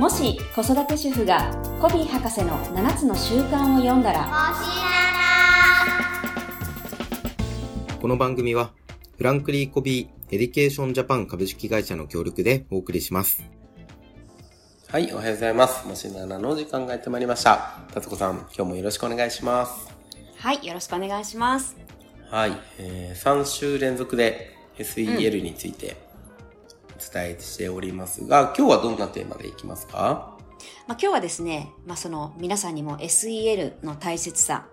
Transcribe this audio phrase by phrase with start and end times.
[0.00, 4.54] もし子育て主婦がコヴィー博士の7つの習慣を読んだら
[8.00, 8.70] この番組は
[9.18, 13.44] フランクリン・コヴィー・エデュケーション・ジャパン株式会社の協力でお送りします。
[14.88, 15.86] はい、おはようございます。
[15.86, 17.78] もし7の時間がやってまいりました。
[17.92, 20.00] たつこさん、今日もよろしくお願いします。
[20.38, 21.76] はいよろしくお願いします
[22.30, 26.09] はい、えー、3週連続で SEL についてお
[27.12, 30.36] 伝えしておりますが、今日はどんなテーマでいきますか？
[30.86, 34.66] まあ、今日はですね、まあ、その皆さんにも SEL の大切さ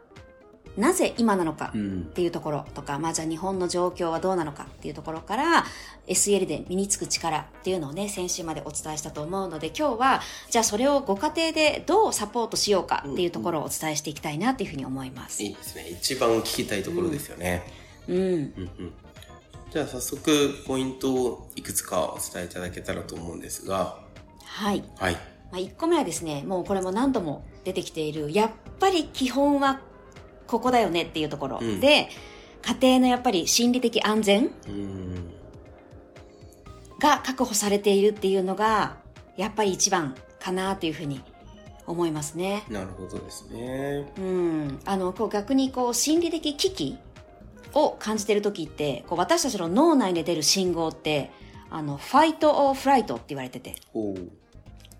[0.76, 5.66] なぜ今なのかうんっていうところとか、まあじゃあ日本の状況はどうなのかっていうところから
[6.08, 10.22] SEL で身につく力っていうのをね先週までお伝えしたと思うので今日は
[10.52, 15.42] じゃあそれをご家庭でどうサポートしようかっていうところをお伝えしていきたいなっていうふうに思います。
[15.42, 15.88] いいですね。
[15.90, 17.64] 一番聞きたいところですよね。
[18.08, 18.94] うん、うんうん。
[19.72, 24.00] じゃあ早速、ポイントをいくつかお伝えいただけたらと思うんですが、
[24.46, 24.84] はい。
[24.98, 25.14] はい。
[25.14, 25.20] ま
[25.54, 29.82] あ、1個目はですね、もうこれも何度も出てきている、やっぱり基本は
[30.48, 32.10] ここだよねっていうところうんで、
[32.62, 35.34] 家庭のやっぱり心理的安全うん。
[37.00, 38.98] が確保されているっていうのが、
[39.36, 41.22] やっぱり一番かなというふうに
[41.86, 42.64] 思いますね。
[42.70, 44.12] なるほどですね。
[44.18, 44.80] うん。
[44.86, 46.98] あの、こう逆にこう心理的危機
[47.74, 51.32] を感じてる時って、こう私たちの脳内で出る信号って、
[51.70, 53.76] あの、ファイトオーフライトって言われてて。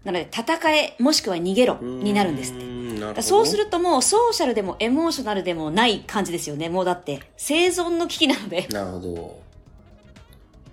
[0.04, 3.22] なので、戦え、もしくは逃げろになるんですって。
[3.22, 6.70] そうするともうソーシャルでもエモーショナルでもない感じですよね。
[6.70, 8.68] もうだって生存の危機なので。
[8.72, 9.40] なるほど。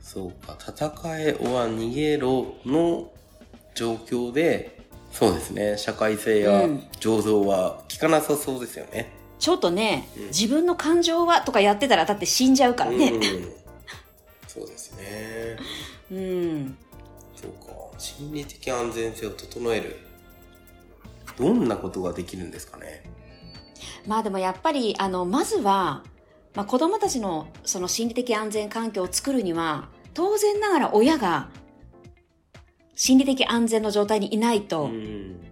[0.00, 3.10] そうか、戦えは逃げろの
[3.74, 9.12] 状況で、そうですね、社会性やうん醸造は効かなさそうですよね。
[9.44, 13.12] ちょっとね、うん自分の感情はとかやってたらだって死んじゃうからうんね。
[14.48, 15.58] そうですね。
[16.10, 16.78] うん。
[17.36, 19.98] そうか、心理的安全性を整える。
[21.38, 23.04] どんなことができるんですかね。
[24.06, 26.04] まあでもやっぱり、あの、まずは、
[26.54, 31.50] まあ子供たちのその心理的安全環境を作るには、当然ながら親が
[32.94, 35.43] 心理的安全の状態にいないと、うん。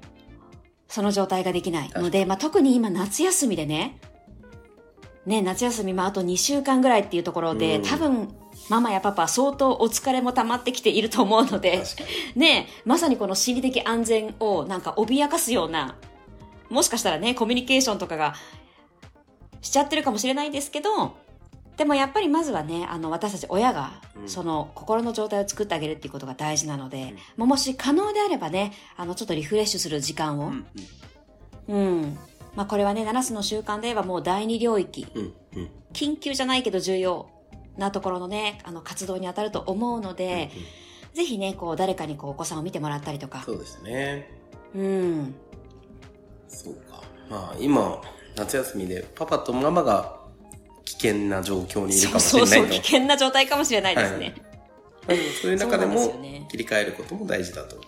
[0.93, 1.89] その状態ができない。
[1.89, 3.99] の確で、まあ、特に今夏休みでね、
[5.25, 7.83] ね、夏休み、まあ、あと2週間ぐらいっていうところで、うん。
[7.83, 8.29] 多分、
[8.69, 11.83] ママやパパ相当お疲れも溜まってきていると思うので。
[12.37, 15.97] ね、まさにこの心理的安全をなんか脅かすような、
[16.69, 18.35] もしかしたらね、コミュニケーションとかが
[19.63, 21.15] しちゃってるかもしれないんですけど、
[21.77, 24.29] でもやっぱりまずはね、あの、私たち親がう、ん。
[24.29, 27.17] その心の状態を作ってあげるっていうことが大事なので、うん。
[27.37, 30.67] まあもし可能であればね、あの、ちょっとリフレッシュする時間を、うん。
[31.69, 32.19] うん。
[32.55, 35.35] まあこれはね、7つの習慣で言えばもう第二領域、うん。
[35.57, 35.71] うん。
[35.93, 37.29] 緊急じゃないけど重要
[37.77, 40.51] なところのね、あの活動に当たると思うので、
[41.15, 43.43] ぜひね、こう誰かにこうお子さんを見てもらったりとか。
[43.45, 44.31] そ、うですね。
[44.75, 45.35] うん。
[46.49, 47.03] そうか。
[47.29, 48.01] まあ今、
[48.37, 50.22] 夏休みでパパとママが
[50.85, 52.83] 危険な状況にいるかそうそうそう、もしれないと。
[52.83, 54.35] 危険な状態かもしれないですね。
[55.07, 55.19] はい。
[55.41, 57.81] そういう中でも切り替えることも大事だと。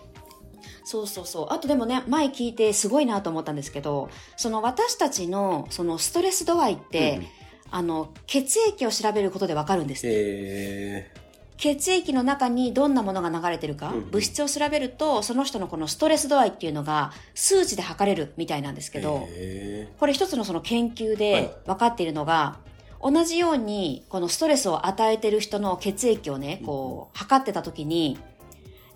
[0.83, 1.47] そうそうそう。
[1.49, 10.15] あとでもね、前聞いてすごいなと思ったんですけど、その私たちのそのストレス度合いって、うんあの、血液を調べることでわかるんですって。
[10.15, 11.11] え
[11.57, 14.11] 血液の中にどんなものが流れてるか、うんうん。
[14.11, 21.17] 物質を調べると、その人のこのストレス度合いっていうのが数値で測れるみたいなんですー、けど、えこれ一つのその研究はい。
[21.17, 22.59] で分かっているのが、
[23.01, 28.17] 同じようにこのストレスを与えてる人の血液をね、こう、測ってた時に、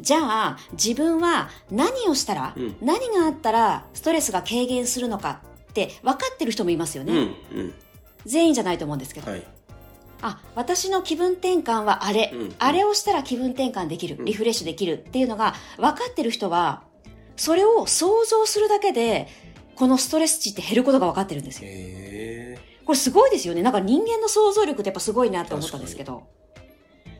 [0.01, 2.77] じゃあ自分は何をしたら、うん。
[2.81, 7.35] 何があったらストレスが軽減するのかって分かってる人もいますよー、ね。
[7.51, 7.73] うんうん。
[8.25, 9.29] 全員じゃないと思うんですけど。
[9.29, 9.43] はい。
[10.21, 14.25] あ、私の気分転換はあれ、うんあれをしたら気分転換できる、うん。
[14.25, 16.83] リフレッシュできるっていうのが分かってる人は、
[17.35, 19.27] それを想像するだけで、
[19.75, 21.69] このストレス値って減ることが分かってるんですよ。
[22.89, 23.61] えこれすごいですよね。
[23.61, 26.23] なんか人間の想像力ってやっぱすごいなって思ったんですけど。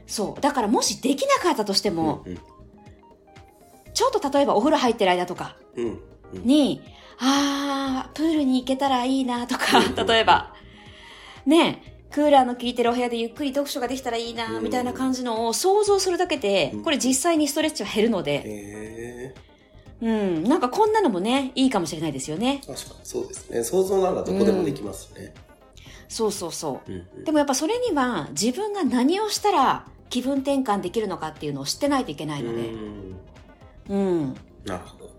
[0.08, 0.42] そう。
[0.42, 2.40] だからもしできなかったとしてー、も、うん
[3.94, 6.00] ちょっと例えばお風呂入ってる間とかうん
[6.34, 6.82] うんに、
[7.18, 10.54] あー、プールに行けたらいいなとかうんうん、例えば、
[11.46, 19.36] ねえ、クーラーの効いてるお部屋でゆっくり読書ができたらいいな、うんみたいな感じのを想像するだけでうん、これ実際にストレッチは減るので、え
[20.02, 22.62] うん、なんかこんなのもね、いいかもしれないですよね。
[22.64, 23.64] ー、確かにそうですね。
[23.64, 25.34] 想像ならどこでもできますね。
[26.10, 26.92] そうそうそう。
[26.92, 32.68] うんうんでもやっぱそれには自分が何をしたら気分転換できるのかっていうのを知ってないといけないので。
[32.68, 33.16] うん
[33.90, 34.34] うん。
[34.66, 35.10] なるほど。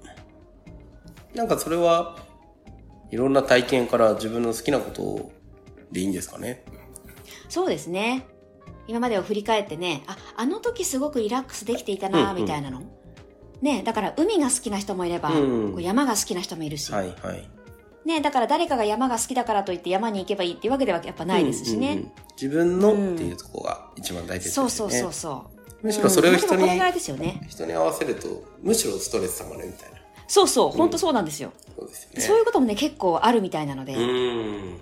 [1.35, 2.17] なんかそれは、
[3.13, 5.31] いろんな体験から自分の好きなこと
[5.93, 6.65] でいいんですかね？
[7.49, 8.27] そうですね。
[8.89, 12.83] 今までを振り返ってね、あ、あの時すごくリラックスできていたな、うんうんみたいなの。
[13.63, 17.49] ね、だから海が好きな人もいれば、うんこう山が好きな人もいるし、はいはい。
[18.05, 21.89] ね、だから誰かが山が好きだからといって山に行けばいいっていうわけではやっぱないですしね。
[21.89, 24.71] うんうんうん自分のっていうところが一番大切ですよね。
[24.71, 25.45] そうそうそうそ
[25.83, 25.87] う。
[25.87, 27.47] むしろそれを人にうんまあですよね。
[27.47, 29.99] 人に合わせると、むしろストレス溜まるみたいな。
[30.27, 31.53] そうそう、本当そうなんですよ。
[31.77, 32.21] そうですよね。
[32.23, 33.93] そういうこともね、結構あるみたいなので。
[33.93, 34.81] うーん。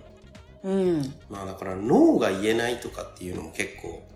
[0.62, 1.14] うん。
[1.29, 4.06] まあだから脳が言えないとかっていうのも結構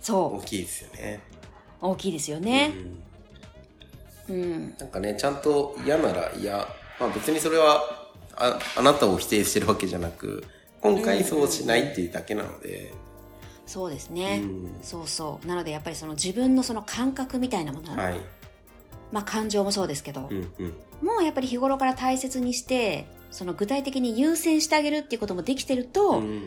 [0.00, 1.20] そ大きいですよね。
[1.82, 1.86] う。
[1.86, 2.72] 大きいですよね。
[4.28, 4.76] うんうん。
[4.76, 6.56] なんかね、ちゃんと嫌なら嫌。
[6.98, 8.05] まあ別にそれは
[8.36, 10.44] ああなたを否定してるわけじゃなく、
[10.80, 12.92] 今回そうしないっていうだけなので。
[13.66, 14.40] そうですね。
[14.42, 15.46] うんそうそう。
[15.46, 18.20] なのでやっぱりその自分のその感覚みたいなもの、はい。
[19.12, 21.06] まあ感情もそうですけど、うんうん。
[21.06, 26.42] もうやっぱり日頃から大切にして、その具体的に優先してあげるっていうこともできてると、うん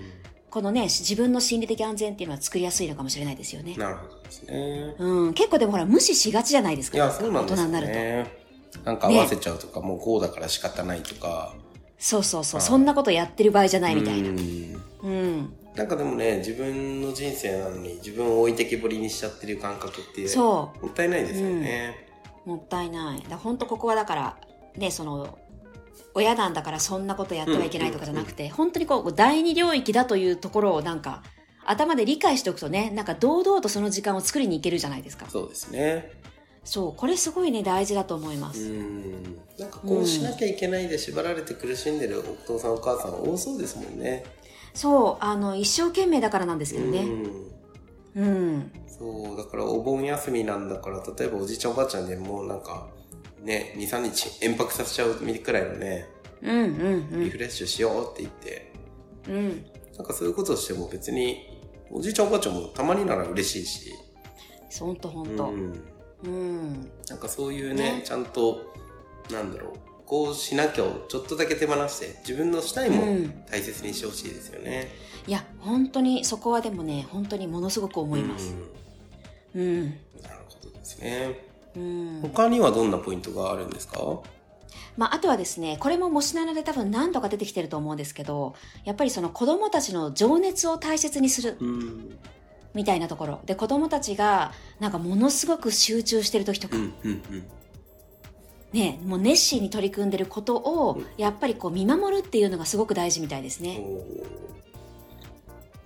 [0.50, 3.76] このね、自分の心理的安全っていうのは作りやすいのかもしれないですよね。
[3.78, 4.96] なるほどですね。
[4.98, 6.98] うん、結構でもほら無視しがちじゃないですか。
[6.98, 7.94] いや、そうなんですよ大人になると。
[7.94, 8.28] ね。
[8.84, 11.54] なんか合わせちゃうとか、もうこうだから仕方ないとか。
[12.00, 14.30] そうそうそう、はいそんなことやってる場合じゃないみたいな。
[14.30, 14.70] うん
[15.04, 15.54] うん。
[15.76, 20.30] なんかでもね、自分の人生なのに自分を置いてけぼりにしちゃってる感覚っていう。
[20.30, 22.08] そもったいないですよね。
[22.46, 22.50] う。
[22.50, 23.24] もったいない。
[23.30, 24.38] だ本当ここはだから、
[24.76, 25.38] ね、その、
[26.14, 31.24] 親なんだからそんなことやってはいけないとかじゃなくて、本当にこう、第二領域だというところをなんか、
[31.66, 35.28] 頭で理解しておくとね、なんか堂々とその時間を作りに行けるじゃないですか。
[35.30, 36.12] そうですね。
[36.64, 38.70] そう、これすごいね、大事だと思いまうす。
[38.70, 39.36] ん。
[39.58, 44.24] なんかこうしなきゃいけないで縛られて苦しんでるお父さんお母さん多そうですもんね。
[44.74, 47.00] そう、あの、一生懸命だからなんですけどね。
[48.16, 48.24] うん。
[48.24, 48.26] う
[48.58, 48.72] ん。
[48.88, 52.88] そう、だからお盆休みなんだから、例えばおじいちゃんおばあちゃんでもうなんか、
[53.44, 56.08] ね、2、3日延泊させちゃうくらいのね、
[56.42, 56.60] うん
[57.12, 58.72] うんリフレッシュしようって言って、
[59.28, 59.36] うん。
[59.36, 59.66] うん。
[59.98, 61.60] なんかそういうことをしても別に、
[61.92, 63.94] おじいちゃんおばあちゃんもたまになら嬉しいし、
[64.80, 65.46] ほんとほんと。
[65.46, 65.74] うん。
[66.24, 66.92] うん。
[67.08, 68.74] なんかそういうね、ねちゃんと、
[69.32, 69.74] なんだろう、
[70.06, 74.90] こうしなきゃをちょっとだけ手放して、自分のしたいもうん大切にしてほしいですよね。
[75.28, 78.56] いや、本当にそこはでもね、本当にものすごく思います。
[79.56, 79.62] うん。
[79.62, 79.84] うん。
[79.86, 81.40] なるほどですね。
[81.76, 82.20] うん。
[82.22, 84.00] 他にはどんなポイントがあるんですか？
[84.98, 92.18] まあ、あとはですね、これももしならで多分何度か出てきてると思うんですけど、やっぱりその子供たちの情熱を大切にするうん。
[92.74, 93.40] みたいなところ。
[93.46, 97.44] で、子供たちがなんかものすごく集中してる時とか、うん、うん、うん。
[98.74, 103.82] ね、もう熱心に取り組んでることを、やっぱりこう見守るっていうのがすごく大事みたいですね。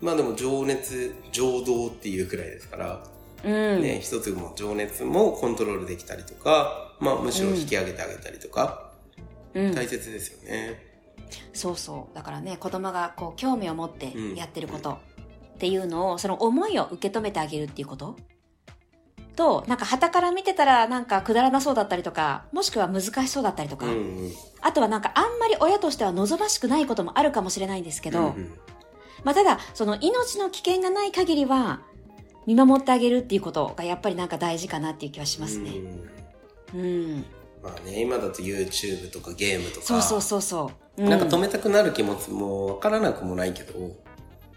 [0.01, 3.03] まあでも情熱、情動っていうくらいですから、
[3.45, 3.81] うん。
[3.81, 8.91] ね、一つも情熱もコントロールできたりとか、まあむしろ引き上げてあげたりとか、
[9.53, 9.73] うん。
[9.73, 10.93] 大切ですよね。
[11.53, 12.15] そうそう。
[12.15, 14.97] だからね、子供がこう興味を持ってうんやってること
[15.55, 18.15] っていうのを、その思いを受け止めてあげるっていうこと？
[19.35, 23.95] と、なんか旗から見てたらなんかくだらなそうだったりとか、もしくは難しそうだったりとか、うんう
[24.27, 24.31] ん。
[24.61, 28.51] あとはなんかあんまり親としては望ましくないこともあるかもしれないんですけど、うんうん
[29.23, 31.81] まあただ、その命の危険がない限りは、
[32.45, 35.71] 見守ってあげるっていうことがやっぱりなんか大事かなっていう気はしますね。
[36.73, 37.25] うんうん。
[37.63, 41.03] まあね、今だと YouTube とかゲームとか、そうそうそうそう。
[41.05, 43.73] うなんか止めたくなる気持ちもわからなくもないけど、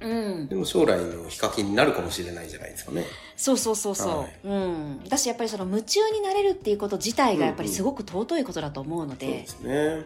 [0.00, 0.54] うんで。
[0.54, 3.04] も将来のヒカキンになるかもしれないじゃないですかね。
[3.36, 4.18] そうそうそうそう。
[4.18, 5.04] はいうん。
[5.08, 10.04] だしやっぱりその夢中になれるっていうこと自体がやっぱりすごく尊いことだと思うので、そうですね。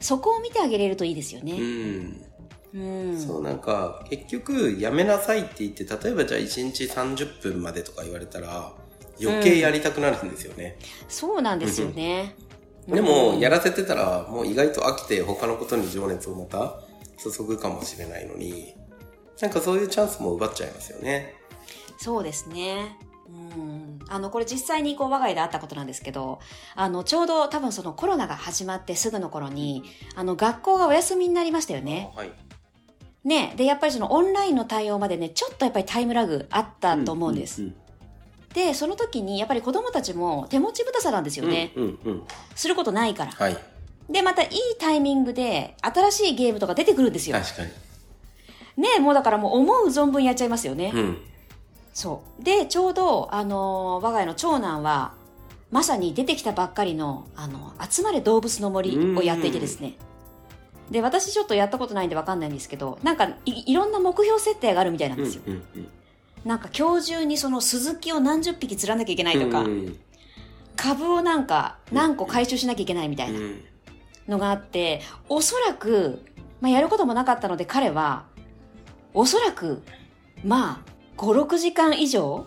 [0.00, 1.56] そこを見てあげれるといいですようね。
[1.58, 2.26] ん。
[2.74, 2.78] う
[3.12, 3.18] ん。
[3.18, 8.72] そうなんか結局やめなさいって言って例えばじゃあ1日30分までとか言われたら
[9.20, 10.76] 余計やりたくなるんですよね、
[11.08, 12.34] そうなんですよね。
[12.86, 16.80] でもうんやらせてたらもう意外と飽きて他のことに情熱をまた
[17.18, 18.75] 注ぐかもしれないのに
[19.40, 21.34] なんかそういうチャンスも奪っちゃいますよね
[21.98, 22.98] そうですね。
[23.26, 23.98] うん。
[24.08, 26.40] あの、これ実際にこう我が家であったことなんですけど、
[26.74, 29.82] あの、ちょうど多分そのコロナが始まってすぐの頃に、
[30.14, 32.12] あの、学校がお休みになりましたよね。
[32.14, 32.32] はい
[33.24, 33.54] ね。
[33.56, 37.62] で、やっぱりそのオンラインの対応までね、ちょっとやっぱりタイムラグあったと思うんです。
[37.62, 37.74] うん
[38.54, 41.72] で、その時にやっぱり子供たちも手持ちぶたさなんですようんね。
[41.76, 42.22] うんうんうん
[42.54, 43.32] することないから。
[43.32, 43.56] はい
[44.08, 47.36] で、またいいタイミングで新しいゲームとか出てくるんですよ。
[47.36, 47.70] 確かに
[48.76, 50.92] ねもうだからもう思う存分やっちゃいますよね。
[50.94, 51.18] うん
[51.96, 52.44] そう。
[52.44, 55.14] で、ちょうど、あのー我が家の長男は、
[55.70, 59.94] まさに出てきたばっかりの、あの、集まれ動物の森をやっていてですね。
[60.90, 65.42] で、私ちょっとやったことないんでわかんないんですけど、なんかい、いろんな目標設定があるみたいなんうんですよ。
[65.46, 65.88] うんうん
[66.44, 69.98] なんか今日中にその鈴木を何十匹釣らなきゃいけないとか、うん
[70.76, 73.64] 株をなんか何個回収しなきゃいけないみたいなうん
[74.28, 76.22] のがあって、おそらく、
[76.60, 78.26] まあ、やることもなかったので彼は、
[79.16, 79.82] おそらく、
[80.44, 82.46] まあ、5、6時間以上、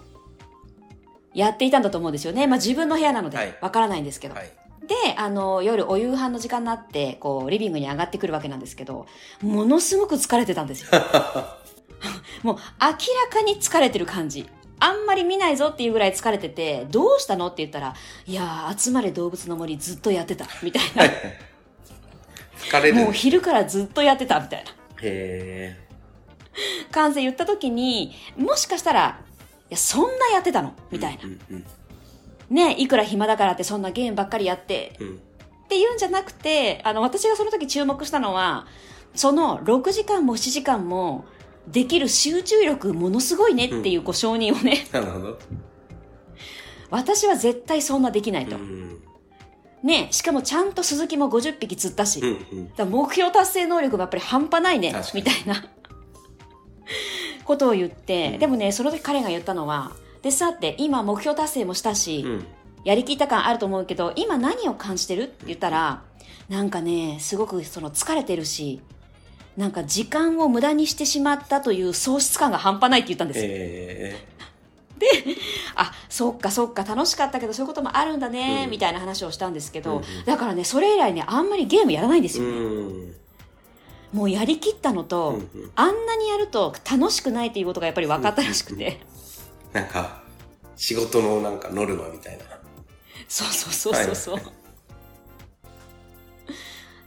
[1.34, 2.46] やっていたんだと思うんですよね。
[2.46, 4.36] まあ自分の部屋なのはいで、わからないんですけど。
[4.36, 4.52] はい。
[4.88, 9.08] で、あの、夜お夕飯の時間になって、こう、リビングに上がってくるわけなんですけど、
[9.42, 10.90] ものすごく疲れてたんですよ。
[12.44, 12.96] もう、明ら
[13.32, 14.48] かに疲れてる感じ。
[14.80, 17.96] あんまり見ないぞっていうぐらい疲れてて、どうしたのって言ったら、
[18.28, 21.04] いやー、集まれ動物の森ずっとやってた、みたいな。
[22.60, 22.96] 疲れる。
[22.96, 24.72] もう昼からずっとやってた、みたいな
[25.02, 25.89] へ
[26.92, 29.22] 感じで言った時に、もしかしたら、
[29.70, 30.70] いや、そんなやってたの？
[30.70, 31.28] ーみたいなう。
[31.28, 31.66] んうん
[32.50, 35.08] ねいくら暇だからってそんなゲームばっかりやって、うん。
[35.08, 35.22] うん
[35.66, 38.66] っていうんじゃなくて、あの、私がその時注目したのは、
[39.14, 41.26] その6時間も7時間も
[41.68, 45.40] できる集中力ものすごいねっていうご承認をね、 なるほど。
[46.90, 48.56] 私は絶対そんなできないと。
[48.56, 49.00] うん。
[49.84, 52.72] ねしかもちゃんと鈴木も50匹釣ったし、うんうん。
[52.76, 55.70] ら目標達成能力もやっぱり半端ないねみたいな
[57.46, 59.92] ことを言って、うんでもね、その時彼が言ったのは、
[60.22, 62.48] でさって今目標達成もしたし、うん。
[62.86, 65.24] やりきった感あると思うけど、今何を感じてる？
[65.24, 66.02] って言ったら、
[66.48, 68.82] なんかね、すごくその疲れてるし、
[69.58, 73.46] なんか時間を無駄にしてしまったという喪失感が半端ないって言ったんですよ。
[73.50, 74.26] え
[75.76, 82.44] あ、そっかそっか楽しかったけどそういうこともあるんだね、うんみたいな話をしたんですけど、うんうんだからね、それ以来ね、あんまりゲームやらないんですー。
[82.44, 82.50] よ。
[82.50, 83.16] うん。
[84.14, 89.00] もうやりきったのと、うんうんあんなにやると楽しくないっていうことがやっぱり分かったらしくて。
[89.72, 90.24] なんか、
[90.76, 92.44] 仕事のなんかノルマみたいな。
[93.28, 94.40] そうそうそうそうそう。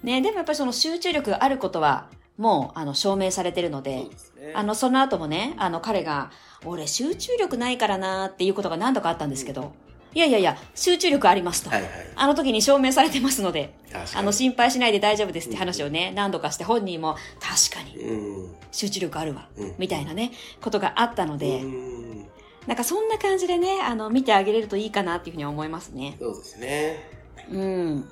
[0.02, 4.06] ね、でもやっぱりその集中力があることは、もう、あの、証明されてるので
[4.42, 4.52] ね。
[4.54, 6.30] あの、その後もね、あの、彼が、
[6.64, 9.73] 俺、集中力ないからなっていうことが何度かあったんですけど、
[10.14, 11.71] いやいやいや、集中力ありますと。
[11.71, 11.90] はいはい。
[12.14, 13.75] あの時に証明されてますので。
[14.14, 18.54] あの、心配しないで大丈夫ですって話をね、何度かして本人も、確かに、うん。
[18.71, 22.26] 集中力あるわうん、みたいなね、ことがあったので、うん。
[22.66, 26.16] なんかそんな感じでね、あの、見てあげれるといいかなっていうふうに思いますね。
[26.21, 27.09] そうですね。
[27.50, 28.09] うん。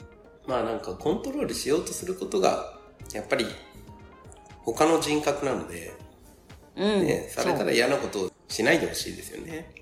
[0.47, 2.79] まあなんかコントロールしようとすることが、
[3.13, 3.47] やっぱり
[4.59, 5.93] 他の人格なので、
[6.77, 7.07] うん。
[7.07, 9.73] ね、されたら嫌なことをしないでほしいですよね。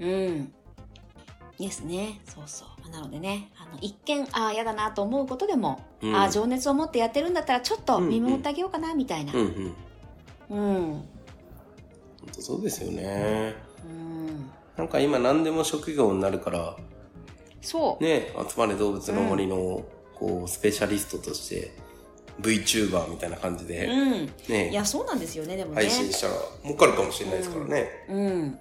[0.00, 0.52] うん。
[1.58, 2.20] ですね。
[2.26, 2.90] そうそう。
[2.90, 9.32] なのでね、あの、一見、ああ、嫌だなと思うことでも、うんああ、情熱を持ってやってるんだったら、ちょっと見守ってあげようかな、みたいな。
[9.32, 9.74] うん
[10.48, 10.56] うん。
[10.56, 10.92] うん。
[10.92, 11.04] 本
[12.32, 13.54] 当そうですよね。
[13.84, 14.50] うん。
[14.76, 16.76] なんか今何でも職業になるから、
[17.60, 18.04] そう。
[18.04, 19.84] ね、集まれ動物の森の、
[20.14, 21.72] こう、スペシャリストとして、
[22.40, 24.14] VTuber みたいな感じで、うん。
[24.24, 25.82] いね、や、そうなんですよね、でもね。
[25.82, 27.88] 配信したら儲かるかもしれないですからね。
[28.08, 28.58] うん。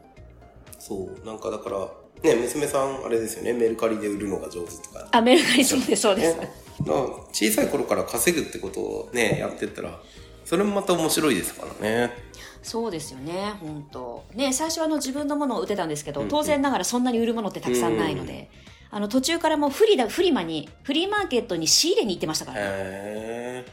[0.79, 1.87] そう、なんかだから、
[2.23, 5.07] ね、娘さん、あれですよね、メルカリで売るのが上手とか。
[5.11, 6.37] あ、メルカリそうです、そうです。
[7.31, 9.99] 小さい頃から稼ぐってことをね、やってったら、
[10.45, 12.11] それもまた面白いですからね。
[12.63, 18.49] そうですよね、本当ね、最初はあの自分のものを売ってたんですけど、うんうん当然ながらそんなに売るものってたくさんないので、
[18.89, 23.65] あの途中からもうフリだ、フリマに、フリーマーケットに仕入れに行ってましたから、へ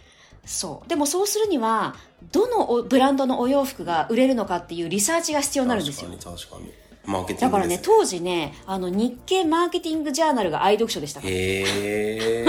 [0.45, 0.89] そう。
[0.89, 1.97] でもそうするには、
[2.33, 5.67] どのおブランドのお洋服が売れるのかっていうリサーチが必要ー。
[5.67, 6.11] になるんですよ。
[6.11, 6.73] 確かに確かに。
[7.07, 11.33] マーケティだからね、当時ね、あの日経マーケティングジャーナルが愛読書でしたから。
[11.33, 12.47] へえ。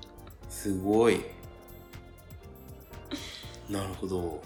[0.50, 1.20] すごい。
[3.68, 4.42] なるほど。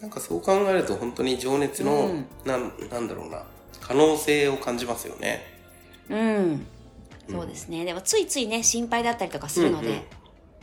[0.00, 3.44] なんかそう考えると本当に情熱の、うんなん、なんだろうな、
[3.80, 5.42] 可能性を感じますよね。
[6.10, 6.66] うん。
[7.30, 7.84] そうですね。
[7.84, 10.02] でもついついね、心配だったりとかするので、うんうん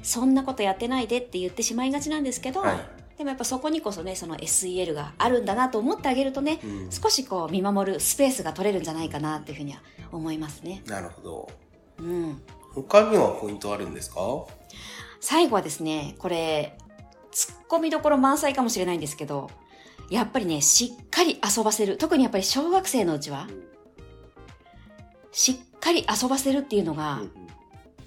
[0.03, 9.81] そんなことやってないでって言ってしまいがちなんですけど、はいでもやっぱそこにこそね、その SEL があるんだなと思ってあげるとね、うん少しこう見守るスペースが取れるんじゃないかなっていうふうには
[10.13, 10.81] 思いますね。
[10.87, 11.49] なるほど。
[11.99, 12.41] うん。
[12.73, 14.21] 他にはポイントあるんですか？
[15.19, 16.77] 最後はですね、これ、
[17.33, 19.51] 突っ込みどころ満載かもしれないんですけど、
[20.09, 21.97] やっぱりね、しっかり遊ばせる。
[21.97, 23.47] 特にやっぱり小学生のうちは、
[25.33, 27.21] しっかり遊ばせるっていうのが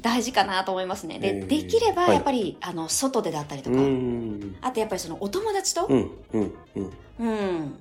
[0.03, 1.19] 大事かなと思いますね。
[1.19, 4.57] で、できればはいやっぱり、あの、外でだったりとか、うん。
[4.61, 6.11] あとやっぱりそのお友達と、うん。
[6.33, 6.55] うん。
[6.75, 6.93] うん。
[7.19, 7.25] う
[7.63, 7.79] ん。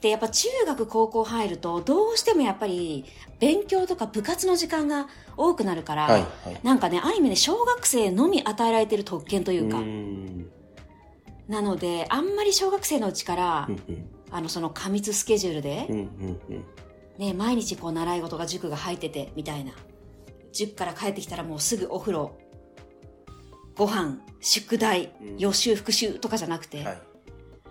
[0.00, 3.04] で、やっぱ中学高校入ると、どうしてもやっぱり
[3.40, 6.20] 勉強とか部活の時間が多くなるから、はい。
[6.20, 6.60] はい。
[6.62, 10.46] なんかね、ある意味ね、小学生のみ与えられてる特権というか、ん。
[11.48, 13.74] なので、あんまり小学生のうちから、うん。
[13.74, 14.08] うん。
[14.30, 16.40] あの、その過密スケジュールでうん。、うん。
[16.48, 16.64] うん。
[17.18, 19.72] ね、毎日こう習い事が塾が入ってて、みたいな。
[20.52, 22.38] 塾から帰ってきたらもうすぐお風呂、
[23.76, 27.02] ご飯、宿題うん、予習、復習とかじゃなくて、はい。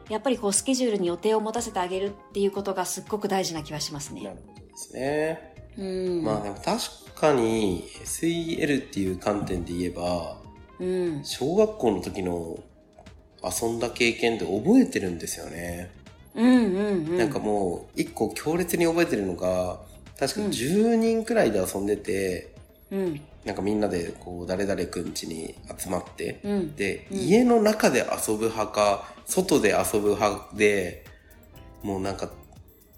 [0.09, 4.23] やっぱりこうスケジュールに予定を持たせてあげるっていうことがすっごく大事な気はしますなね。
[4.23, 5.53] るほどですね。
[5.77, 5.83] う
[6.21, 6.23] ん。
[6.23, 6.79] まあでも確
[7.13, 10.37] かに SEL っていう観点で言えば、
[10.79, 11.23] うん。
[11.25, 12.57] 小学校の時の
[13.43, 15.91] 遊んだ経験って覚えてるんですよね。
[16.35, 17.17] うんうんうん。
[17.17, 19.81] なんかもう一個強烈に覚えてるのが、
[20.17, 22.55] 確か10人くらいで遊んでて、
[22.91, 23.21] うん。
[23.45, 26.75] なんかみんなでこう誰々くん家に集まって、うん。
[26.75, 31.05] で、うん家の中で遊ぶ派か、外で遊ぶ派で、
[31.83, 32.29] もうなんか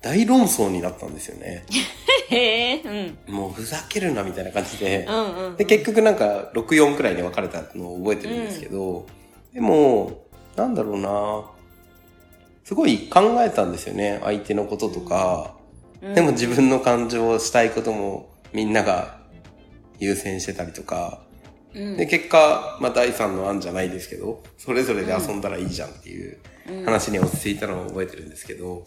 [0.02, 1.66] 大論争になったんですよね。
[2.30, 3.16] へえ。
[3.28, 3.34] うん。
[3.34, 5.06] もうふざけるなみたいな感じで。
[5.10, 5.56] うんうん。
[5.58, 9.06] で、結局なんか64くらいに分かれたのを覚えてるんですけど、
[9.54, 11.50] でも、なんだろうな
[12.64, 14.20] すごい考えたんですよね。
[14.24, 15.56] 相手のこととか。
[16.02, 19.19] うんでも自分の感情をしたいこともみんなが
[20.00, 21.22] 優先してたりとか。
[21.76, 26.40] うんで、結果、まあ第三の案じゃないですけど、それぞれで遊んだらいいじゃんっていう
[26.84, 28.86] 話に落ち着いたのを覚えてるんですけど、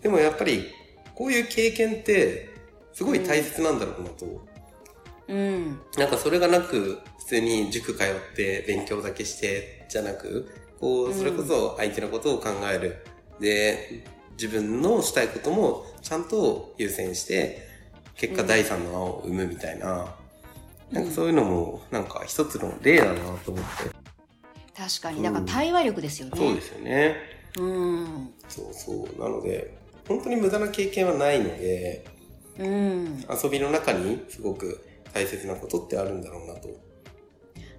[0.00, 0.68] でもやっぱり、
[1.14, 2.48] こういう経験って、
[2.92, 4.46] すごい大切なんだろうなと。
[5.28, 5.80] うん。
[5.98, 10.48] なんかそれがなく、普通に塾通って勉強だけして、じゃなく、
[10.80, 13.04] こう、それこそ相手のことを考える。
[13.40, 17.68] で、自分のしたいこともちゃんと優先して、
[18.16, 20.14] 結果第三の案を生むみたいな、
[20.90, 23.90] なんかそういうのも、なんか一つの例だなと思って。
[24.76, 25.22] 確かに。
[25.22, 26.32] だから対話力ですよね。
[26.36, 27.16] そうですよね。
[27.58, 28.34] うん。
[28.48, 29.20] そうそう。
[29.20, 29.76] なので、
[30.08, 32.04] 本当に無駄な経験はないので、
[32.58, 33.24] うん。
[33.42, 36.68] 遊びの中にすごく大切なことってあるんだろうなと。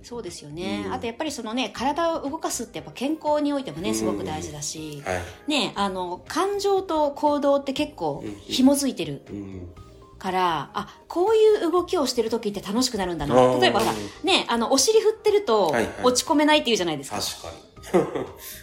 [0.04, 0.84] そうですよね。
[0.88, 5.50] うんあとやっぱりそのね、体を動かすってやっぱ健康においてもね、すごく大事だし、はい。
[5.50, 9.74] ね、あの、感情と行動って結構うん紐づいてるうん。
[10.22, 13.36] から、あ、こういう動きをしてる時って楽しくなるんだな。
[13.58, 17.18] 例えばほら、ね、あの、お尻振ってるとはいはい落ち込めないっていうじゃないですか。
[17.18, 17.50] 確か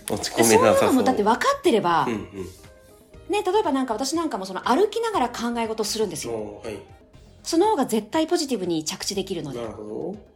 [0.08, 0.14] に。
[0.14, 0.88] 落ちでそういう込めなさそう。
[0.90, 2.22] のもだって分かってれば、うんうん。
[3.28, 6.60] ね、例えばなんか私なんかもその歩きながら考え事をするんですよ。
[6.62, 6.78] はい。
[7.42, 9.60] その方が絶対ポジティブに着地できるので。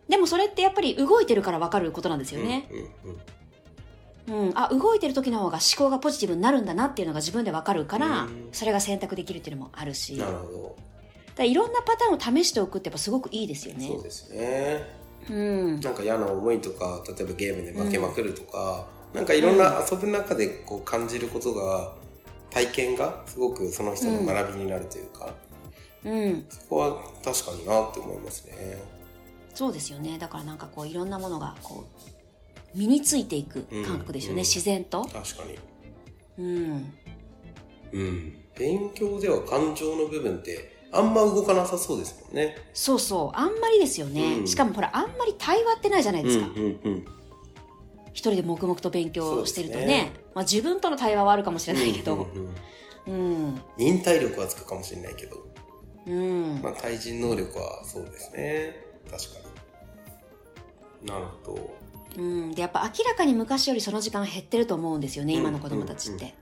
[0.08, 2.68] でもそれってやっぱり動いてるから分かることなんですよね。
[2.70, 3.20] うんうんうん。
[4.28, 10.76] うん、あ動いてる時の方が思考がポジティブになるんだなっていうのが自分で分かるから、うんそれが選択できるっていうのもあるしなるほ
[11.38, 13.80] らいろんなパターンを試しておくってやっぱすごくいいですよど。
[13.80, 15.02] ねそうですね。
[15.30, 21.94] うんなんか嫌な思いとか、例えばゲームで負けまくるとか、なんかいろんな遊ぶ中でこう感じることが、
[22.50, 25.32] 体験がすごくその人の学びになるというか、
[26.04, 28.78] うんそこは確かになって思いますね。
[29.54, 31.84] そうですよねだからなんかこういろんなものがこ
[32.74, 35.58] う身についていく感覚ですよね、うん自然と確かに。
[36.38, 36.94] うん
[37.92, 38.38] うん。
[38.58, 42.56] 勉強では感情の部分ってあんま動かなさそうですもんね。
[42.74, 43.38] そうそう。
[43.38, 44.46] あんまりですよね、うん。
[44.46, 47.04] しかもほらあんまり対話ってないじゃないですか、うんうんうん。
[48.12, 49.80] 一人で黙々と勉強してるとね。
[49.80, 50.12] そうですね。
[50.34, 52.14] まあ、自分との対話はあるかもしれないけど。
[52.14, 52.54] うんうんうん。
[53.06, 53.60] うん。
[53.78, 55.36] 忍耐力はつくかもしれないけど、
[56.06, 58.76] うん、まあ、対人能力はそうですね。
[59.10, 59.38] 確か
[61.02, 61.06] に。
[61.08, 61.74] なるほど。
[62.16, 66.34] うん、でやっぱ明らかに昔よりその時間減ってると思うんですよね、うん今の子供たちって、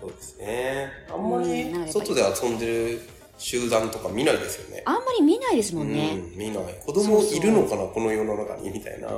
[0.00, 0.90] そうですね。
[1.12, 1.72] あんまりうん。
[1.72, 3.00] なんかやっぱり外で遊んでる
[3.38, 4.82] 集団とか見ないですよね。
[4.86, 6.64] あんまり見ないですもんね、うん、見ない。
[6.84, 9.08] 子供いるのかなこの世の中にみたいな。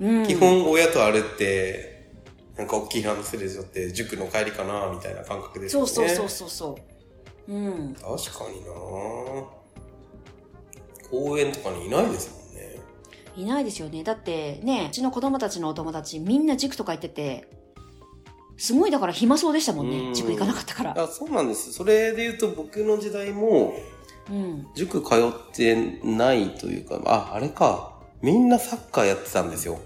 [0.00, 2.10] うん基本親と歩って、
[2.56, 5.88] なんか大きいランドセル背負って塾の帰りかなみたいな感覚ですよね。
[5.88, 6.78] そうそうそうそうそ
[7.48, 8.70] ううん確かにな
[11.10, 12.80] 公園とかにいないですもんね。
[13.36, 17.48] いないですよねだってねうちの子供たちのお友達みんな塾とか行ってて
[18.56, 20.08] すごいだから暇そうでしたもんうん。
[20.10, 21.02] ね塾行かなかったから。
[21.02, 21.72] あそうなんです。
[21.72, 23.74] それで言うと僕の時代も
[24.30, 24.66] うん。
[24.74, 27.92] 塾通ってないというか、あ、あれか。
[28.20, 29.80] みんなサッカーやってたんですよ。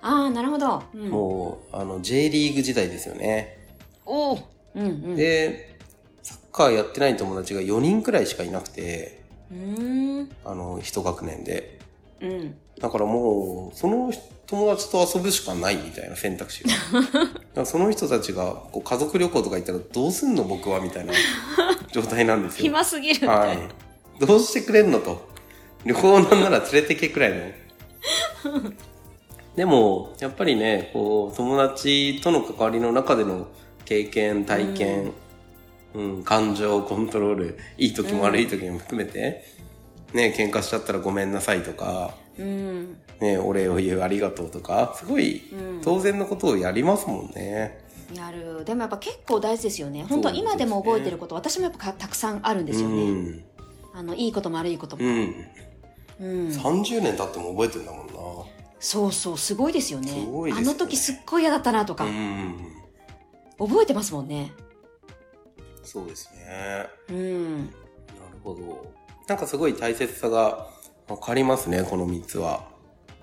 [0.00, 3.58] ああなるほど、うん、もう、あの、J リーグ時代ですよね。
[4.06, 4.38] おお
[4.74, 5.16] うんうん。
[5.16, 5.76] で、
[6.22, 10.30] サッカーやってない友達が4人くらいしかいなくて、うーん。
[10.44, 11.78] あの、一学年で。
[12.20, 14.12] うんだからもう、その
[14.46, 16.70] 友達と遊ぶしかないみたいな選択肢が。
[17.10, 21.12] だからその人たちがこう家族旅行とか行ったらどうすんの僕はみたいな
[21.92, 22.62] 状態なんですよ。
[22.62, 23.68] 暇すぎるみたはいな、い。
[24.20, 25.28] どうしてくれんのと。
[25.84, 27.36] 旅行なんなら連れてけくらいの。
[29.56, 33.46] でも、やっぱりね、こう、友達との関わりの中での
[33.84, 35.12] 経験、体験、
[35.94, 39.44] うん、感情コントロール、いい時も悪い時も含めて、
[40.12, 47.84] ね、喧嘩しちゃったらごめんなさいとか、うんね、お礼を言うありがとうとか、すごいうん当然のことをやりますもんね。
[48.14, 53.44] やるでもやっぱ結構大事ですよね本当そうですね今でも覚えてること私もやっぱかたくさんあるんですようね、ん。
[53.92, 55.34] あのいいことも悪いことも、うん。
[56.20, 58.12] うん、30年経っても覚えてるんだもんな。
[58.78, 62.54] そうそうすごいですよねすごいですよねあの時すっごい嫌だったなとか、うん。
[63.58, 64.52] 覚えてますもんね
[65.82, 66.86] そうですね。
[67.10, 67.72] うんなる
[68.42, 68.95] ほど。
[69.26, 70.68] なんかすごい大切さが
[71.08, 72.64] わかりますね、この3つは。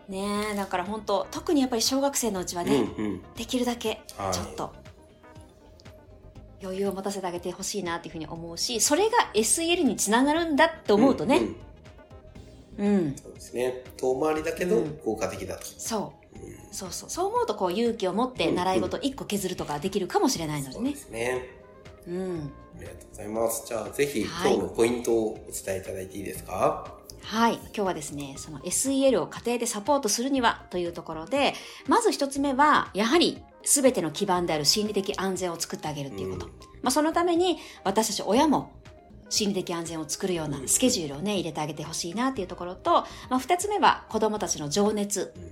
[0.10, 3.22] ねえだから本当特にやっぱり小学生のうちはうんね、うん。
[3.36, 4.74] できるだけはいちょっと
[6.62, 11.56] 余裕を持たせてあげてほしいなっていうふうに思うし、それが SEL につながるんだって思うとね、んん
[12.78, 13.84] うん、そうですね。
[13.98, 15.66] 遠回りだけどうん効果的だと。
[15.78, 16.38] そう。
[16.38, 17.10] うんそうそう。
[17.10, 20.96] そう思うと、こう、勇気を持って習い事1個削るとかできるかもしれないのでねそうで。
[20.96, 21.63] すね。
[22.08, 22.52] うん。
[22.78, 23.64] ありがとうございます。
[23.68, 26.94] じゃあ、ぜひはい今日のポイントをお伝えいただいていいですか？
[27.22, 27.54] はい。
[27.54, 31.54] 今日はですね、その SEL を家庭でサポートするにはというところで、
[31.88, 36.46] まず一つ目は、やはり全ての基盤である心理的安全を作ってあげるっていうこと。
[36.48, 38.72] うんまあ、そのために、私たち親も、
[39.30, 45.52] 心理的安全を作るようなスケジュールをね、入れてあげてほしいなっていうところと、まあ、二つ目は子供たちの情熱うん、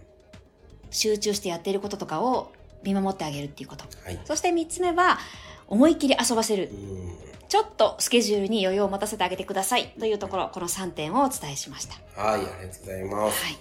[0.92, 2.52] 集中してやっていることとかを
[2.84, 3.86] 見守ってあげるっていうこと。
[4.04, 4.20] はい。
[4.26, 5.20] そして三つ目は、
[5.68, 6.76] 思いっきり遊ばせるう。
[6.76, 11.96] んちょっとスケジュールに余裕を持たせてあげてくださいというところ、この3点をお伝えしました。
[12.16, 13.44] はい、ありがとうございます。
[13.44, 13.58] はい。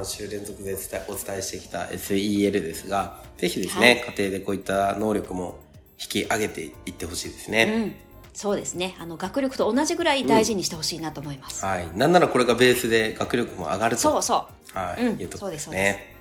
[0.00, 5.58] 3週連続でお伝えしてきた SEL ですが、ぜひですね、家庭でこういった能力も
[6.00, 7.64] 引き上げていってほしいですね。
[7.64, 7.94] うん。
[8.32, 8.94] そうですね。
[9.00, 11.64] あの、学力と同じぐらい大事にしてほしいなと思います。
[11.64, 11.88] はい。
[11.96, 14.02] なんならこれがベースで学力も上がると。
[14.02, 15.02] そうそはい。
[15.04, 16.11] うんいうところですね。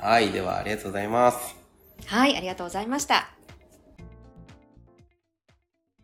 [0.00, 0.30] はい。
[0.30, 1.56] では、ありがとうございます。
[2.06, 3.39] はい、ありがとうございました。